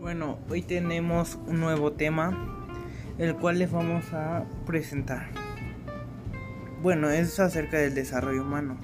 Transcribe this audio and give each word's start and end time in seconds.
Bueno, 0.00 0.38
hoy 0.48 0.62
tenemos 0.62 1.38
un 1.46 1.60
nuevo 1.60 1.92
tema, 1.92 2.32
el 3.18 3.36
cual 3.36 3.58
les 3.58 3.70
vamos 3.70 4.10
a 4.14 4.46
presentar. 4.64 5.26
Bueno, 6.82 7.10
es 7.10 7.38
acerca 7.38 7.76
del 7.76 7.94
desarrollo 7.94 8.40
humano. 8.40 8.78